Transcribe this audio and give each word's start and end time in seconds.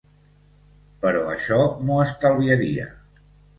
Però 1.03 1.21
això 1.35 1.61
m'ho 1.85 2.01
estalviaria. 2.07 2.91